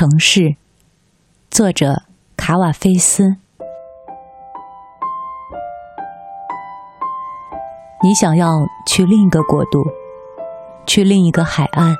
[0.00, 0.56] 城市，
[1.50, 2.04] 作者
[2.34, 3.36] 卡瓦菲斯。
[8.02, 9.84] 你想要去另一个国度，
[10.86, 11.94] 去另一个海岸，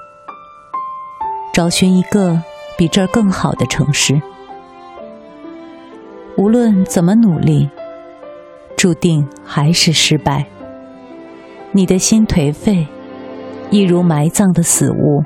[1.53, 2.43] 找寻一个
[2.79, 4.19] 比这儿更好的城市。
[6.39, 7.69] 无论怎么努力，
[8.79, 10.47] 注定还是失败。
[11.73, 12.89] 你的心颓废，
[13.71, 15.23] 一如埋葬的死物。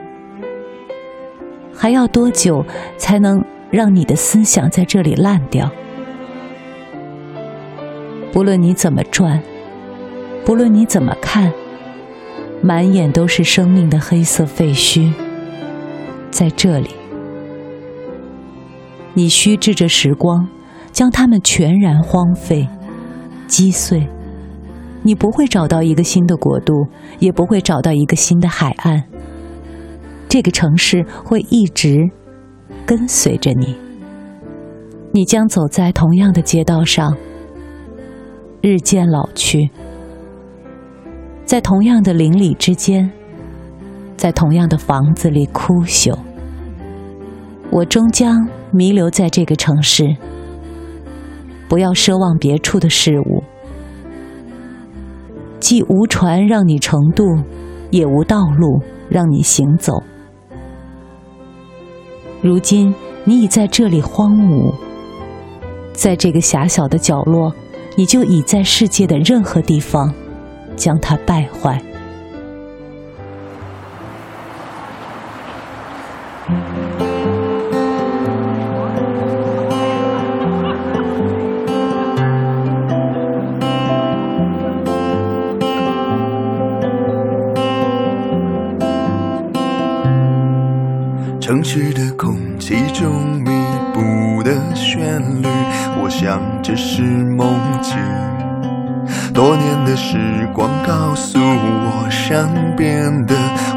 [1.77, 2.65] 还要多久
[2.97, 5.71] 才能让你的思想在这里烂掉？
[8.33, 9.41] 不论你怎么转，
[10.45, 11.53] 不论你怎么看，
[12.63, 15.13] 满眼都是生命的黑色废墟。
[16.31, 16.91] 在这里，
[19.13, 20.49] 你虚掷着时光，
[20.91, 22.69] 将它们全然荒废、
[23.47, 24.09] 击碎。
[25.03, 26.89] 你不会找到一个新的国度，
[27.19, 29.05] 也不会找到一个新的海岸。
[30.35, 32.11] 这个城市会一直
[32.85, 33.77] 跟随着你，
[35.13, 37.17] 你将走在同样的街道上，
[38.61, 39.71] 日渐老去，
[41.45, 43.09] 在同样的邻里之间，
[44.17, 46.19] 在同样的房子里枯朽。
[47.71, 50.17] 我终将弥留在这个城市，
[51.69, 53.45] 不要奢望别处的事物，
[55.61, 57.23] 既无船让你乘渡，
[57.93, 60.03] 也无道路让你行走。
[62.45, 62.95] 如今，
[63.25, 64.71] 你已在这里荒芜，
[65.95, 67.51] 在这个狭小的角落，
[67.97, 70.13] 你就已在世界的任何地方
[70.77, 71.83] 将它败坏。
[91.45, 93.51] 城市的空气中弥
[93.93, 95.47] 补的旋律，
[96.03, 97.95] 我想这是梦境。
[99.35, 103.35] 多年的时光告诉我善变的，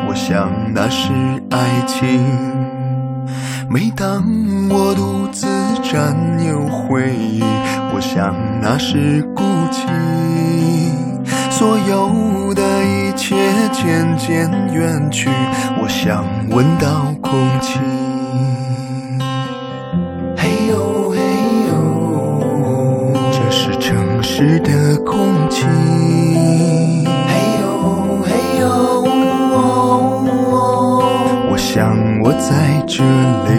[0.08, 1.12] 我想那是
[1.52, 2.24] 爱情。
[3.70, 4.24] 每当
[4.70, 5.46] 我独自
[5.84, 6.16] 占
[6.48, 7.44] 有回忆，
[7.94, 9.84] 我想那是孤寂。
[11.58, 13.36] 所有的一切
[13.74, 15.28] 渐渐远去，
[15.82, 17.80] 我想闻到空气。
[20.38, 21.18] 嘿呦嘿
[21.68, 21.74] 呦，
[23.32, 25.18] 这是城市的空
[25.50, 25.66] 气。
[27.26, 27.66] 嘿呦
[28.22, 28.30] 嘿
[28.60, 28.68] 呦，
[31.50, 33.04] 我想我在这
[33.52, 33.56] 里。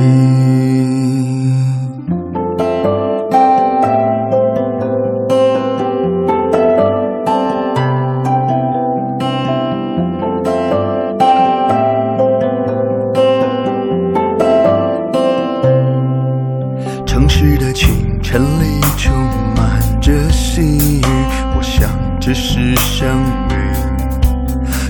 [18.38, 19.12] 眼里充
[19.56, 21.03] 满着细雨，
[21.56, 21.91] 我想
[22.21, 23.16] 这是生
[23.49, 23.59] 命。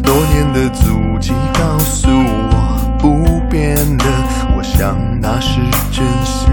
[0.02, 4.04] 多年的足迹告诉我不变的，
[4.54, 6.52] 我想那是真心。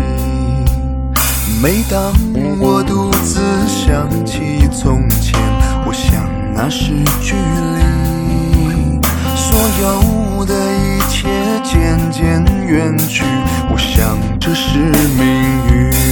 [1.62, 2.14] 每当
[2.62, 5.38] 我独自想起从前，
[5.86, 6.24] 我想
[6.54, 9.02] 那是距离。
[9.36, 11.28] 所有的一切
[11.62, 13.26] 渐渐远去，
[13.70, 15.28] 我想这是命
[15.74, 16.05] 运。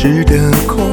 [0.00, 0.87] 时的空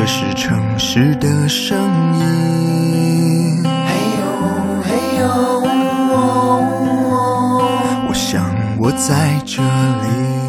[0.00, 1.76] 这是城市的声
[2.18, 3.62] 音。
[3.62, 3.68] 嘿
[4.16, 4.22] 呦
[4.82, 4.88] 嘿
[5.18, 5.28] 呦，
[8.08, 8.42] 我想
[8.78, 10.39] 我在这里。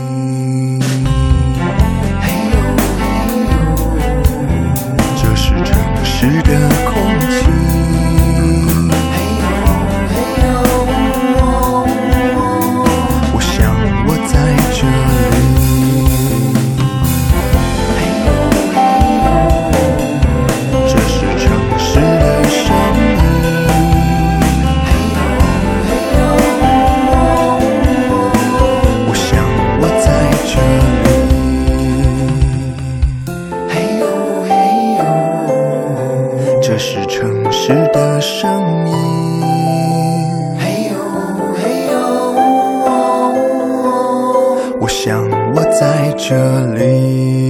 [46.22, 46.36] 这
[46.76, 47.41] 里。